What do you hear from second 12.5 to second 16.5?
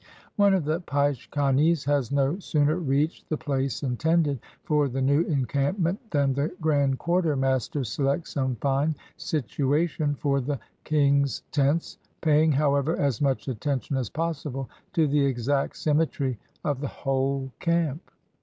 however, as much attention as possible to the exact symmetry